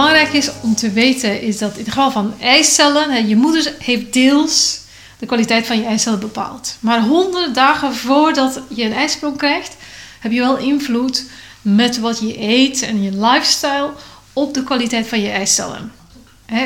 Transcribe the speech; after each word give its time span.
belangrijk 0.00 0.32
is 0.32 0.50
om 0.60 0.74
te 0.74 0.90
weten 0.90 1.42
is 1.42 1.58
dat 1.58 1.72
in 1.72 1.84
het 1.84 1.88
geval 1.88 2.10
van 2.10 2.34
eicellen, 2.40 3.28
je 3.28 3.36
moeder 3.36 3.74
heeft 3.78 4.12
deels 4.12 4.80
de 5.18 5.26
kwaliteit 5.26 5.66
van 5.66 5.78
je 5.78 5.84
eicellen 5.84 6.20
bepaald. 6.20 6.76
Maar 6.80 7.02
honderden 7.02 7.54
dagen 7.54 7.94
voordat 7.94 8.60
je 8.68 8.84
een 8.84 8.92
ijsprong 8.92 9.36
krijgt, 9.36 9.76
heb 10.20 10.32
je 10.32 10.40
wel 10.40 10.56
invloed 10.56 11.24
met 11.62 11.98
wat 11.98 12.20
je 12.20 12.40
eet 12.40 12.82
en 12.82 13.02
je 13.02 13.10
lifestyle 13.10 13.90
op 14.32 14.54
de 14.54 14.64
kwaliteit 14.64 15.08
van 15.08 15.20
je 15.20 15.30
eicellen. 15.30 15.92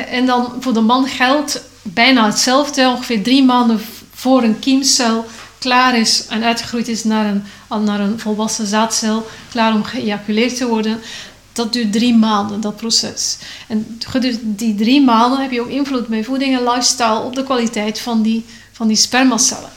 En 0.09 0.27
dan 0.27 0.53
voor 0.61 0.73
de 0.73 0.81
man 0.81 1.07
geldt 1.07 1.63
bijna 1.83 2.27
hetzelfde. 2.27 2.89
Ongeveer 2.89 3.23
drie 3.23 3.45
maanden 3.45 3.81
voor 4.13 4.43
een 4.43 4.59
kiemcel 4.59 5.27
klaar 5.59 5.99
is 5.99 6.27
en 6.27 6.45
uitgegroeid 6.45 6.89
is 6.89 7.05
naar 7.05 7.27
een, 7.27 7.45
naar 7.85 8.01
een 8.01 8.21
volwassen 8.21 8.67
zaadcel, 8.67 9.27
klaar 9.51 9.75
om 9.75 9.85
geëjaculeerd 9.85 10.57
te 10.57 10.67
worden. 10.67 11.01
Dat 11.55 11.73
duurt 11.73 11.93
drie 11.93 12.15
maanden, 12.15 12.61
dat 12.61 12.77
proces. 12.77 13.39
En 13.69 14.01
gedurende 14.07 14.55
die 14.55 14.75
drie 14.75 15.03
maanden 15.03 15.41
heb 15.41 15.51
je 15.51 15.61
ook 15.61 15.69
invloed 15.69 16.09
met 16.09 16.25
voeding 16.25 16.57
en 16.57 16.65
lifestyle 16.65 17.21
op 17.21 17.35
de 17.35 17.45
kwaliteit 17.45 18.01
van 18.01 18.23
die, 18.23 18.45
van 18.73 18.89
die 18.89 18.97
spermacellen. 18.97 19.71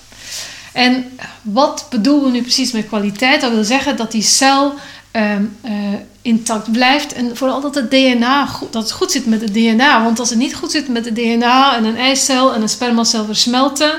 En 0.74 1.06
wat 1.42 1.86
bedoelen 1.90 2.24
we 2.24 2.32
nu 2.32 2.42
precies 2.42 2.72
met 2.72 2.88
kwaliteit? 2.88 3.42
Dat 3.42 3.52
wil 3.52 3.64
zeggen 3.64 3.98
dat 3.98 4.12
die 4.12 4.22
cel 4.22 4.74
Ehm, 5.18 5.44
eh, 5.62 5.74
intact 6.22 6.72
blijft. 6.72 7.14
En 7.14 7.38
vooral 7.38 7.62
dat 7.62 7.76
het 7.76 7.92
DNA 7.92 8.46
goed, 8.46 8.74
dat 8.74 8.92
goed 8.92 9.12
zit 9.12 9.26
met 9.26 9.42
het 9.42 9.54
DNA. 9.54 10.04
Want 10.04 10.20
als 10.20 10.30
het 10.30 10.38
niet 10.38 10.56
goed 10.56 10.72
zit 10.72 10.88
met 10.88 11.06
het 11.06 11.16
DNA 11.16 11.76
en 11.76 11.84
een 11.84 11.98
eicel 11.98 12.54
en 12.54 12.62
een 12.62 12.70
spermacel 12.70 13.26
versmelten 13.26 13.92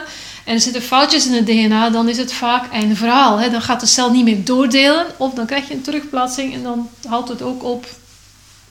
en 0.48 0.55
er 0.55 0.61
zitten 0.61 0.83
foutjes 0.83 1.27
in 1.27 1.33
het 1.33 1.47
DNA, 1.47 1.91
dan 1.91 2.09
is 2.09 2.16
het 2.16 2.33
vaak 2.33 2.73
einde 2.73 2.95
verhaal. 2.95 3.38
Hè? 3.38 3.51
Dan 3.51 3.63
gaat 3.63 3.80
de 3.80 3.87
cel 3.87 4.10
niet 4.10 4.24
meer 4.24 4.45
doordelen 4.45 5.07
of 5.16 5.35
dan 5.35 5.46
krijg 5.46 5.68
je 5.68 5.74
een 5.74 5.82
terugplaatsing 5.82 6.55
en 6.55 6.63
dan 6.63 6.88
houdt 7.09 7.29
het 7.29 7.43
ook 7.43 7.65
op. 7.65 7.87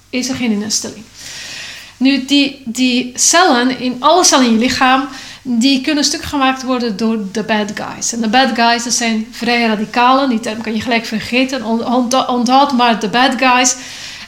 Is 0.10 0.30
er 0.30 0.36
geen 0.36 0.62
instelling. 0.62 1.04
Nu, 1.98 2.26
die, 2.26 2.62
die 2.66 3.12
cellen, 3.16 3.80
in 3.80 3.96
alle 4.00 4.24
cellen 4.24 4.46
in 4.46 4.52
je 4.52 4.58
lichaam, 4.58 5.08
die 5.42 5.82
kunnen 5.82 6.04
stuk 6.04 6.24
gemaakt 6.24 6.64
worden 6.64 6.98
door 6.98 7.20
de 7.32 7.44
bad 7.44 7.72
guys. 7.76 8.14
En 8.14 8.22
de 8.22 8.28
bad 8.28 8.50
guys, 8.56 8.84
dat 8.84 8.94
zijn 8.94 9.28
vrij 9.32 9.68
radicalen. 9.68 10.30
Die 10.30 10.40
term 10.40 10.62
kan 10.62 10.74
je 10.74 10.82
gelijk 10.82 11.06
vergeten. 11.06 11.64
Onthoud 12.28 12.72
maar 12.72 13.00
de 13.00 13.10
bad 13.10 13.34
guys. 13.38 13.76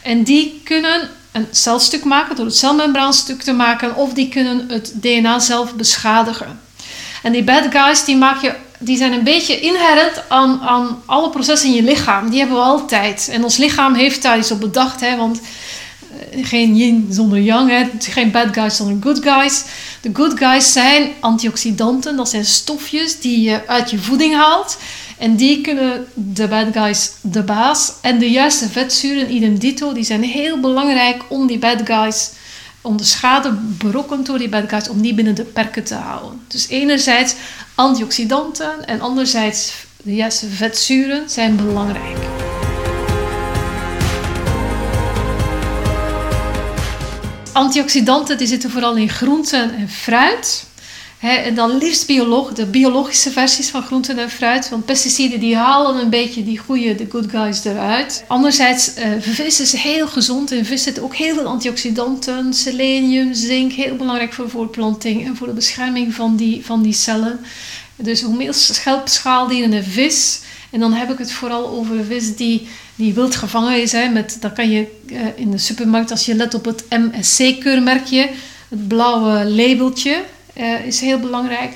En 0.03 0.23
die 0.23 0.61
kunnen 0.63 1.09
een 1.31 1.47
celstuk 1.51 2.03
maken 2.03 2.35
door 2.35 2.45
het 2.45 2.57
celmembraanstuk 2.57 3.41
te 3.41 3.53
maken. 3.53 3.95
Of 3.95 4.13
die 4.13 4.29
kunnen 4.29 4.65
het 4.69 4.93
DNA 4.95 5.39
zelf 5.39 5.75
beschadigen. 5.75 6.67
En 7.23 7.31
die 7.31 7.43
bad 7.43 7.65
guys, 7.69 8.05
die, 8.05 8.17
maak 8.17 8.41
je, 8.41 8.53
die 8.79 8.97
zijn 8.97 9.13
een 9.13 9.23
beetje 9.23 9.59
inherent 9.59 10.23
aan, 10.27 10.61
aan 10.61 11.01
alle 11.05 11.29
processen 11.29 11.69
in 11.69 11.75
je 11.75 11.83
lichaam. 11.83 12.29
Die 12.29 12.39
hebben 12.39 12.57
we 12.57 12.63
altijd. 12.63 13.29
En 13.31 13.43
ons 13.43 13.57
lichaam 13.57 13.93
heeft 13.93 14.21
daar 14.21 14.37
iets 14.37 14.51
op 14.51 14.59
bedacht. 14.59 15.01
Hè, 15.01 15.17
want 15.17 15.41
eh, 16.31 16.45
geen 16.45 16.75
yin 16.75 17.07
zonder 17.09 17.39
yang, 17.39 17.69
hè. 17.69 17.85
geen 17.99 18.31
bad 18.31 18.47
guys 18.51 18.75
zonder 18.75 18.97
good 19.01 19.23
guys. 19.23 19.63
De 20.01 20.09
good 20.13 20.37
guys 20.37 20.71
zijn 20.73 21.11
antioxidanten, 21.19 22.15
dat 22.15 22.29
zijn 22.29 22.45
stofjes 22.45 23.19
die 23.19 23.41
je 23.41 23.67
uit 23.67 23.89
je 23.89 23.99
voeding 23.99 24.35
haalt. 24.35 24.77
En 25.17 25.35
die 25.35 25.61
kunnen 25.61 26.07
de 26.13 26.47
bad 26.47 26.67
guys 26.73 27.11
de 27.21 27.43
baas. 27.43 27.93
En 28.01 28.19
de 28.19 28.31
juiste 28.31 28.69
vetzuren, 28.69 29.33
idem 29.33 29.59
dito, 29.59 29.93
die 29.93 30.03
zijn 30.03 30.23
heel 30.23 30.59
belangrijk 30.59 31.23
om 31.27 31.47
die 31.47 31.59
bad 31.59 31.81
guys, 31.83 32.29
om 32.81 32.97
de 32.97 33.03
schade 33.03 33.51
berokkend 33.61 34.25
door 34.25 34.37
die 34.37 34.49
guys, 34.67 34.89
om 34.89 35.01
die 35.01 35.13
binnen 35.13 35.35
de 35.35 35.43
perken 35.43 35.83
te 35.83 35.95
houden. 35.95 36.41
Dus 36.47 36.67
enerzijds 36.67 37.35
antioxidanten 37.75 38.87
en 38.87 39.01
anderzijds 39.01 39.73
de 40.03 40.15
vetzuren 40.49 41.29
zijn 41.29 41.55
belangrijk. 41.55 42.17
Antioxidanten 47.53 48.37
die 48.37 48.47
zitten 48.47 48.69
vooral 48.69 48.95
in 48.95 49.09
groenten 49.09 49.75
en 49.75 49.89
fruit. 49.89 50.67
En 51.19 51.55
dan 51.55 51.77
liefst 51.77 52.07
biolog, 52.07 52.53
de 52.53 52.65
biologische 52.65 53.31
versies 53.31 53.69
van 53.69 53.83
groenten 53.83 54.19
en 54.19 54.29
fruit. 54.29 54.69
Want 54.69 54.85
pesticiden 54.85 55.39
die 55.39 55.55
halen 55.55 56.01
een 56.01 56.09
beetje 56.09 56.43
die 56.43 56.57
goede, 56.57 56.95
de 56.95 57.07
good 57.09 57.29
guys 57.29 57.63
eruit. 57.63 58.23
Anderzijds, 58.27 58.97
uh, 58.97 59.05
vis 59.19 59.59
is 59.59 59.73
heel 59.73 60.07
gezond. 60.07 60.51
In 60.51 60.65
vis 60.65 60.83
zitten 60.83 61.03
ook 61.03 61.15
heel 61.15 61.33
veel 61.33 61.45
antioxidanten. 61.45 62.53
Selenium, 62.53 63.33
zink, 63.33 63.71
heel 63.71 63.95
belangrijk 63.95 64.33
voor 64.33 64.49
voortplanting 64.49 65.25
en 65.25 65.35
voor 65.35 65.47
de 65.47 65.53
bescherming 65.53 66.13
van 66.13 66.35
die, 66.35 66.65
van 66.65 66.81
die 66.81 66.93
cellen. 66.93 67.39
Dus 67.95 68.21
hoe 68.21 68.35
meer 68.35 68.53
schelpschaaldieren 68.53 69.73
en 69.73 69.83
vis. 69.83 70.41
En 70.69 70.79
dan 70.79 70.93
heb 70.93 71.11
ik 71.11 71.17
het 71.17 71.31
vooral 71.31 71.67
over 71.67 72.03
vis 72.03 72.35
die 72.35 72.67
die 72.99 73.13
wild 73.13 73.35
gevangen 73.35 73.81
is. 73.81 73.91
Hè, 73.91 74.09
met, 74.09 74.37
dat 74.39 74.53
kan 74.53 74.69
je 74.69 74.87
uh, 75.05 75.19
in 75.35 75.51
de 75.51 75.57
supermarkt, 75.57 76.11
als 76.11 76.25
je 76.25 76.35
let 76.35 76.53
op 76.53 76.65
het 76.65 76.85
MSC-keurmerkje, 76.89 78.29
het 78.69 78.87
blauwe 78.87 79.45
labeltje, 79.45 80.23
uh, 80.59 80.85
is 80.85 80.99
heel 80.99 81.19
belangrijk. 81.19 81.73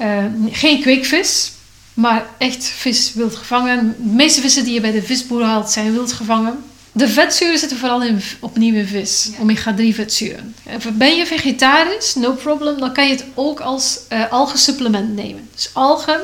Uh, 0.00 0.24
geen 0.50 0.80
kweekvis, 0.80 1.52
maar 1.94 2.26
echt 2.38 2.64
vis 2.64 3.12
wild 3.14 3.36
gevangen. 3.36 3.94
De 3.98 4.12
meeste 4.12 4.40
vissen 4.40 4.64
die 4.64 4.74
je 4.74 4.80
bij 4.80 4.92
de 4.92 5.02
visboer 5.02 5.44
haalt 5.44 5.70
zijn 5.70 5.92
wild 5.92 6.12
gevangen. 6.12 6.64
De 6.92 7.08
vetzuren 7.08 7.58
zitten 7.58 7.78
vooral 7.78 8.02
in, 8.02 8.20
opnieuw 8.40 8.74
in 8.74 8.86
vis, 8.86 9.30
omega-3 9.40 9.94
vetzuren. 9.94 10.54
Ben 10.92 11.16
je 11.16 11.26
vegetarisch, 11.26 12.14
no 12.14 12.32
problem, 12.32 12.78
dan 12.78 12.92
kan 12.92 13.06
je 13.06 13.14
het 13.14 13.24
ook 13.34 13.60
als 13.60 13.98
uh, 14.12 14.32
algensupplement 14.32 15.14
nemen. 15.14 15.48
Dus 15.54 15.70
algen 15.72 16.20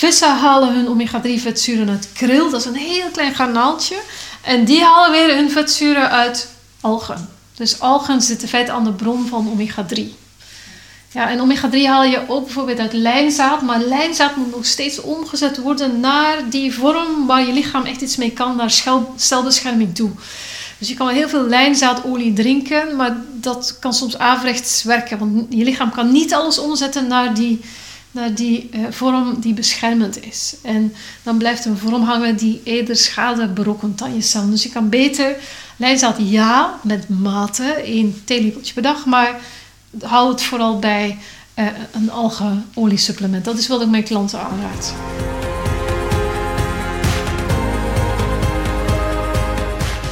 Vissen 0.00 0.36
halen 0.36 0.74
hun 0.74 0.88
omega-3 0.88 1.42
vetzuren 1.42 1.88
uit 1.88 2.08
kril, 2.12 2.50
dat 2.50 2.60
is 2.60 2.66
een 2.66 2.74
heel 2.74 3.10
klein 3.12 3.34
garnaaltje. 3.34 3.96
En 4.42 4.64
die 4.64 4.82
halen 4.82 5.10
weer 5.10 5.36
hun 5.36 5.50
vetzuren 5.50 6.10
uit 6.10 6.48
algen. 6.80 7.28
Dus 7.54 7.80
algen 7.80 8.22
zitten 8.22 8.48
feit 8.48 8.68
aan 8.68 8.84
de 8.84 8.92
bron 8.92 9.26
van 9.26 9.48
omega-3. 9.48 10.19
Ja, 11.12 11.30
en 11.30 11.40
omega-3 11.40 11.86
haal 11.86 12.04
je 12.04 12.22
ook 12.28 12.44
bijvoorbeeld 12.44 12.78
uit 12.78 12.92
lijnzaad. 12.92 13.62
Maar 13.62 13.80
lijnzaad 13.80 14.36
moet 14.36 14.54
nog 14.54 14.66
steeds 14.66 15.00
omgezet 15.00 15.58
worden 15.58 16.00
naar 16.00 16.50
die 16.50 16.74
vorm 16.74 17.26
waar 17.26 17.46
je 17.46 17.52
lichaam 17.52 17.84
echt 17.84 18.00
iets 18.00 18.16
mee 18.16 18.30
kan, 18.30 18.56
naar 18.56 18.70
celbescherming 19.16 19.94
toe. 19.94 20.10
Dus 20.78 20.88
je 20.88 20.94
kan 20.94 21.06
wel 21.06 21.14
heel 21.14 21.28
veel 21.28 21.46
lijnzaadolie 21.46 22.32
drinken, 22.32 22.96
maar 22.96 23.16
dat 23.32 23.76
kan 23.80 23.94
soms 23.94 24.18
averechts 24.18 24.82
werken. 24.82 25.18
Want 25.18 25.46
je 25.48 25.64
lichaam 25.64 25.90
kan 25.90 26.12
niet 26.12 26.34
alles 26.34 26.58
omzetten 26.58 27.06
naar 27.06 27.34
die 27.34 27.60
naar 28.10 28.34
die 28.34 28.68
uh, 28.74 28.86
vorm 28.90 29.40
die 29.40 29.54
beschermend 29.54 30.24
is. 30.24 30.54
En 30.62 30.94
dan 31.22 31.38
blijft 31.38 31.64
een 31.64 31.76
vorm 31.76 32.02
hangen 32.02 32.36
die 32.36 32.60
eerder 32.64 32.96
schade 32.96 33.48
berokkent 33.48 34.02
aan 34.02 34.14
je 34.14 34.20
cel. 34.20 34.50
Dus 34.50 34.62
je 34.62 34.68
kan 34.68 34.88
beter 34.88 35.36
lijnzaad 35.76 36.16
ja, 36.18 36.80
met 36.82 37.08
mate, 37.08 37.64
één 37.64 38.22
theelepeltje 38.24 38.74
per 38.74 38.82
dag, 38.82 39.06
maar 39.06 39.40
hou 39.98 40.30
het 40.30 40.42
vooral 40.42 40.78
bij 40.78 41.18
uh, 41.54 41.66
een 41.92 42.10
algeoliesupplement. 42.10 43.44
Dat 43.44 43.58
is 43.58 43.68
wat 43.68 43.80
ik 43.80 43.88
mijn 43.88 44.04
klanten 44.04 44.40
aanraad. 44.40 44.94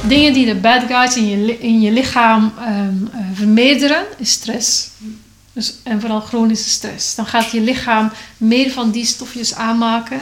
Dingen 0.07 0.33
die 0.33 0.45
de 0.45 0.55
bad 0.55 0.83
guys 0.87 1.15
in 1.15 1.29
je, 1.29 1.59
in 1.59 1.81
je 1.81 1.91
lichaam 1.91 2.53
um, 2.67 3.09
vermeerderen, 3.33 4.05
is 4.17 4.31
stress. 4.31 4.89
Dus, 5.53 5.73
en 5.83 5.99
vooral 5.99 6.21
chronische 6.21 6.69
stress. 6.69 7.15
Dan 7.15 7.25
gaat 7.25 7.51
je 7.51 7.61
lichaam 7.61 8.11
meer 8.37 8.71
van 8.71 8.91
die 8.91 9.05
stofjes 9.05 9.53
aanmaken, 9.53 10.19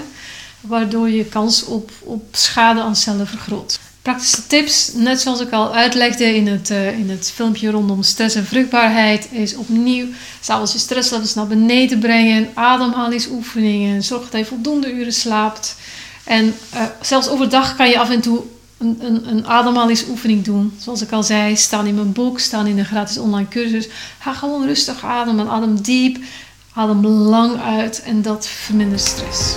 waardoor 0.61 1.09
je 1.09 1.25
kans 1.25 1.63
op, 1.65 1.91
op 1.99 2.27
schade 2.31 2.81
aan 2.81 2.95
cellen 2.95 3.27
vergroot. 3.27 3.79
Praktische 4.07 4.47
tips, 4.47 4.91
net 4.93 5.21
zoals 5.21 5.39
ik 5.39 5.51
al 5.51 5.73
uitlegde 5.73 6.35
in 6.35 6.47
het, 6.47 6.69
uh, 6.69 6.99
in 6.99 7.09
het 7.09 7.31
filmpje 7.35 7.69
rondom 7.69 8.03
stress 8.03 8.35
en 8.35 8.45
vruchtbaarheid, 8.45 9.27
is 9.31 9.55
opnieuw 9.55 10.05
s'avonds 10.41 10.73
je 10.73 10.79
stresslevels 10.79 11.33
naar 11.33 11.47
beneden 11.47 11.99
brengen, 11.99 12.49
ademhalingsoefeningen, 12.53 14.03
zorg 14.03 14.29
dat 14.29 14.39
je 14.39 14.45
voldoende 14.45 14.93
uren 14.93 15.13
slaapt. 15.13 15.75
En 16.23 16.55
uh, 16.73 16.81
zelfs 17.01 17.27
overdag 17.27 17.75
kan 17.75 17.89
je 17.89 17.99
af 17.99 18.09
en 18.09 18.21
toe 18.21 18.41
een, 18.77 18.97
een, 19.01 19.29
een 19.29 19.47
ademhalingsoefening 19.47 20.43
doen. 20.43 20.73
Zoals 20.79 21.01
ik 21.01 21.11
al 21.11 21.23
zei, 21.23 21.55
staan 21.55 21.87
in 21.87 21.95
mijn 21.95 22.11
boek, 22.11 22.39
staan 22.39 22.67
in 22.67 22.79
een 22.79 22.85
gratis 22.85 23.17
online 23.17 23.47
cursus. 23.47 23.87
Ga 24.19 24.33
gewoon 24.33 24.65
rustig 24.65 25.03
ademen, 25.03 25.49
adem 25.49 25.81
diep, 25.81 26.17
adem 26.73 27.05
lang 27.07 27.61
uit 27.61 28.01
en 28.01 28.21
dat 28.21 28.47
vermindert 28.47 29.01
stress. 29.01 29.55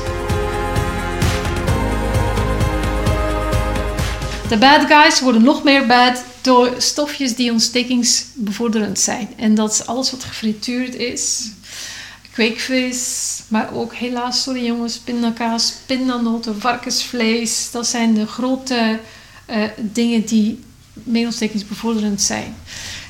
De 4.51 4.59
bad 4.59 4.87
guys 4.87 5.21
worden 5.21 5.43
nog 5.43 5.63
meer 5.63 5.87
bad 5.87 6.25
door 6.41 6.75
stofjes 6.79 7.35
die 7.35 7.53
ontstekingsbevorderend 7.53 8.99
zijn. 8.99 9.29
En 9.37 9.55
dat 9.55 9.73
is 9.73 9.87
alles 9.87 10.11
wat 10.11 10.25
gefrituurd 10.25 10.95
is. 10.95 11.51
Kweekvis, 12.33 13.43
maar 13.49 13.75
ook 13.75 13.95
helaas, 13.95 14.43
sorry 14.43 14.65
jongens, 14.65 14.99
pindakaas, 14.99 15.75
pindanoten, 15.87 16.61
varkensvlees. 16.61 17.71
Dat 17.71 17.87
zijn 17.87 18.15
de 18.15 18.27
grote 18.27 18.99
uh, 19.51 19.57
dingen 19.77 20.27
die 20.27 20.61
meedontstekingsbevorderend 20.93 22.21
zijn. 22.21 22.55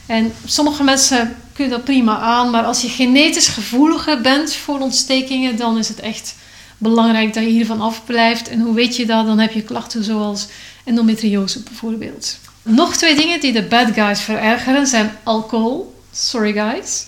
En 0.07 0.33
sommige 0.45 0.83
mensen 0.83 1.37
kunnen 1.53 1.77
dat 1.77 1.85
prima 1.85 2.19
aan, 2.19 2.51
maar 2.51 2.65
als 2.65 2.83
je 2.83 2.89
genetisch 2.89 3.49
gevoeliger 3.49 4.21
bent 4.21 4.53
voor 4.53 4.79
ontstekingen, 4.79 5.57
dan 5.57 5.79
is 5.79 5.89
het 5.89 6.01
echt 6.01 6.35
belangrijk 6.79 7.35
dat 7.35 7.43
je 7.43 7.51
hiervan 7.51 7.81
afblijft. 7.81 8.49
En 8.49 8.61
hoe 8.61 8.75
weet 8.75 8.97
je 8.97 9.07
dat? 9.07 9.27
Dan 9.27 9.39
heb 9.39 9.53
je 9.53 9.63
klachten 9.63 10.05
zoals 10.05 10.47
endometriose 10.91 11.63
bijvoorbeeld. 11.63 12.39
Nog 12.63 12.97
twee 12.97 13.17
dingen 13.17 13.41
die 13.41 13.53
de 13.53 13.63
bad 13.63 13.93
guys 13.95 14.21
verergeren 14.21 14.87
zijn 14.87 15.11
alcohol, 15.23 15.95
sorry 16.13 16.53
guys, 16.53 17.07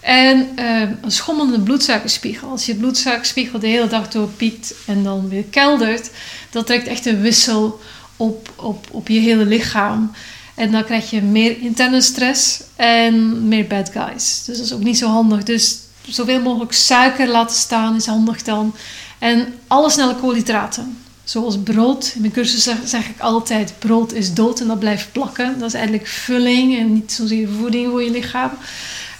en 0.00 0.48
uh, 0.58 0.80
een 0.80 1.10
schommelende 1.12 1.60
bloedsuikerspiegel. 1.60 2.50
Als 2.50 2.66
je 2.66 2.74
bloedsuikerspiegel 2.74 3.58
de 3.58 3.66
hele 3.66 3.88
dag 3.88 4.08
door 4.08 4.28
piekt 4.28 4.74
en 4.86 5.02
dan 5.02 5.28
weer 5.28 5.44
keldert, 5.44 6.10
dat 6.50 6.66
trekt 6.66 6.86
echt 6.86 7.06
een 7.06 7.20
wissel 7.20 7.80
op, 8.16 8.52
op, 8.56 8.86
op 8.90 9.08
je 9.08 9.20
hele 9.20 9.44
lichaam. 9.44 10.12
En 10.54 10.70
dan 10.70 10.84
krijg 10.84 11.10
je 11.10 11.22
meer 11.22 11.60
interne 11.60 12.00
stress 12.00 12.62
en 12.76 13.48
meer 13.48 13.66
bad 13.66 13.90
guys. 13.92 14.44
Dus 14.44 14.56
dat 14.56 14.66
is 14.66 14.72
ook 14.72 14.82
niet 14.82 14.98
zo 14.98 15.08
handig. 15.08 15.42
Dus 15.42 15.78
zoveel 16.08 16.40
mogelijk 16.40 16.72
suiker 16.72 17.28
laten 17.28 17.56
staan 17.56 17.96
is 17.96 18.06
handig 18.06 18.42
dan. 18.42 18.74
En 19.18 19.54
alle 19.66 19.90
snelle 19.90 20.14
koolhydraten. 20.14 20.98
Zoals 21.30 21.58
brood. 21.58 22.12
In 22.14 22.20
mijn 22.20 22.32
cursus 22.32 22.68
zeg, 22.84 23.08
ik 23.08 23.20
altijd: 23.20 23.74
brood 23.78 24.12
is 24.12 24.34
dood 24.34 24.60
en 24.60 24.66
dat 24.66 24.78
blijft 24.78 25.12
plakken. 25.12 25.58
Dat 25.58 25.68
is 25.68 25.74
eigenlijk 25.74 26.06
vulling 26.06 26.78
en 26.78 26.92
niet 26.92 27.12
zozeer 27.12 27.48
voeding 27.48 27.90
voor 27.90 28.02
je 28.02 28.10
lichaam. 28.10 28.50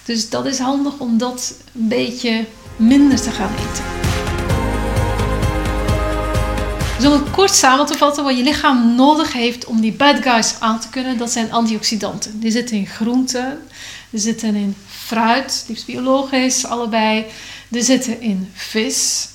Dus 0.05 0.29
dat 0.29 0.47
is 0.47 0.59
handig 0.59 0.99
om 0.99 1.19
dat 1.19 1.55
een 1.75 1.89
beetje 1.89 2.45
minder 2.77 3.21
te 3.21 3.31
gaan 3.31 3.51
eten. 3.55 3.85
Het 7.11 7.31
kort 7.31 7.55
samen 7.55 7.87
te 7.87 7.99
vatten, 7.99 8.25
wat 8.25 8.37
je 8.37 8.43
lichaam 8.43 8.95
nodig 8.95 9.33
heeft 9.33 9.65
om 9.65 9.81
die 9.81 9.93
bad 9.93 10.23
guys 10.23 10.55
aan 10.59 10.81
te 10.81 10.89
kunnen, 10.89 11.19
dat 11.19 11.31
zijn 11.31 11.53
antioxidanten. 11.53 12.41
Die 12.41 12.51
zitten 12.51 12.77
in 12.77 12.87
groenten, 12.87 13.59
die 14.11 14.21
zitten 14.21 14.55
in 14.55 14.77
fruit, 14.87 15.65
liefst 15.69 15.87
biologisch, 15.87 16.65
allebei. 16.65 17.27
Die 17.69 17.83
zitten 17.83 18.21
in 18.21 18.51
vis. 18.55 19.29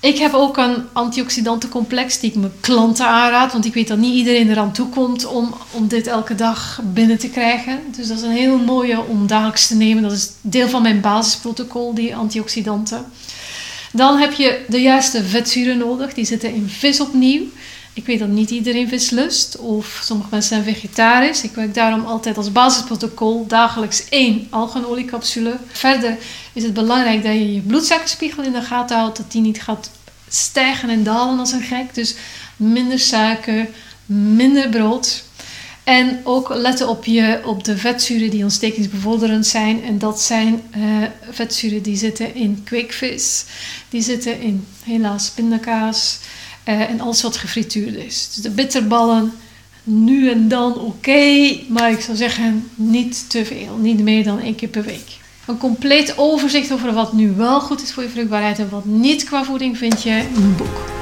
Ik 0.00 0.18
heb 0.18 0.34
ook 0.34 0.56
een 0.56 0.76
antioxidantencomplex 0.92 2.20
die 2.20 2.30
ik 2.30 2.36
mijn 2.36 2.52
klanten 2.60 3.06
aanraad. 3.06 3.52
Want 3.52 3.64
ik 3.64 3.74
weet 3.74 3.88
dat 3.88 3.98
niet 3.98 4.14
iedereen 4.14 4.50
eraan 4.50 4.72
toe 4.72 4.88
komt 4.88 5.26
om, 5.26 5.54
om 5.70 5.88
dit 5.88 6.06
elke 6.06 6.34
dag 6.34 6.80
binnen 6.84 7.18
te 7.18 7.28
krijgen. 7.28 7.80
Dus 7.96 8.08
dat 8.08 8.16
is 8.16 8.22
een 8.22 8.30
heel 8.30 8.58
mooie 8.58 9.00
om 9.00 9.26
dagelijks 9.26 9.66
te 9.66 9.74
nemen. 9.74 10.02
Dat 10.02 10.12
is 10.12 10.30
deel 10.40 10.68
van 10.68 10.82
mijn 10.82 11.00
basisprotocol, 11.00 11.94
die 11.94 12.16
antioxidanten. 12.16 13.04
Dan 13.92 14.18
heb 14.18 14.32
je 14.32 14.64
de 14.68 14.80
juiste 14.80 15.24
vetzuren 15.24 15.78
nodig. 15.78 16.14
Die 16.14 16.24
zitten 16.24 16.54
in 16.54 16.68
vis 16.68 17.00
opnieuw. 17.00 17.42
Ik 18.00 18.06
weet 18.06 18.18
dat 18.18 18.28
niet 18.28 18.50
iedereen 18.50 18.88
vis 18.88 19.10
lust 19.10 19.56
of 19.56 20.00
sommige 20.02 20.28
mensen 20.30 20.48
zijn 20.48 20.74
vegetarisch. 20.74 21.42
Ik 21.42 21.54
werk 21.54 21.74
daarom 21.74 22.04
altijd 22.04 22.36
als 22.36 22.52
basisprotocol 22.52 23.46
dagelijks 23.46 24.08
één 24.08 24.46
algenoliecapsule. 24.50 25.56
Verder 25.66 26.16
is 26.52 26.62
het 26.62 26.74
belangrijk 26.74 27.22
dat 27.22 27.32
je 27.32 27.54
je 27.54 27.60
bloedsuikerspiegel 27.60 28.42
in 28.42 28.52
de 28.52 28.62
gaten 28.62 28.96
houdt, 28.96 29.16
dat 29.16 29.32
die 29.32 29.40
niet 29.40 29.62
gaat 29.62 29.90
stijgen 30.28 30.88
en 30.88 31.02
dalen 31.02 31.38
als 31.38 31.52
een 31.52 31.62
gek. 31.62 31.94
Dus 31.94 32.14
minder 32.56 32.98
suiker, 32.98 33.68
minder 34.06 34.68
brood. 34.68 35.24
En 35.84 36.20
ook 36.24 36.54
letten 36.54 36.88
op, 36.88 37.04
je, 37.04 37.40
op 37.44 37.64
de 37.64 37.76
vetzuren 37.76 38.30
die 38.30 38.42
ontstekingsbevorderend 38.42 39.46
zijn. 39.46 39.84
En 39.84 39.98
dat 39.98 40.20
zijn 40.20 40.62
uh, 40.76 40.84
vetzuren 41.30 41.82
die 41.82 41.96
zitten 41.96 42.34
in 42.34 42.62
kweekvis, 42.64 43.44
die 43.88 44.02
zitten 44.02 44.40
in 44.40 44.66
helaas 44.84 45.30
pindakaas, 45.30 46.18
uh, 46.70 46.80
en 46.90 47.00
alles 47.00 47.22
wat 47.22 47.36
gefrituurd 47.36 47.94
is. 47.94 48.30
Dus 48.34 48.42
de 48.42 48.50
bitterballen, 48.50 49.32
nu 49.84 50.30
en 50.30 50.48
dan 50.48 50.78
oké, 50.78 51.56
maar 51.68 51.90
ik 51.90 52.00
zou 52.00 52.16
zeggen 52.16 52.70
niet 52.74 53.30
te 53.30 53.44
veel. 53.44 53.76
Niet 53.76 54.00
meer 54.00 54.24
dan 54.24 54.40
één 54.40 54.54
keer 54.54 54.68
per 54.68 54.82
week. 54.84 55.18
Een 55.46 55.58
compleet 55.58 56.14
overzicht 56.16 56.72
over 56.72 56.92
wat 56.92 57.12
nu 57.12 57.30
wel 57.30 57.60
goed 57.60 57.82
is 57.82 57.92
voor 57.92 58.02
je 58.02 58.08
vruchtbaarheid 58.08 58.58
en 58.58 58.68
wat 58.68 58.84
niet 58.84 59.24
qua 59.24 59.44
voeding 59.44 59.78
vind 59.78 60.02
je 60.02 60.10
in 60.34 60.42
een 60.42 60.56
boek. 60.56 60.99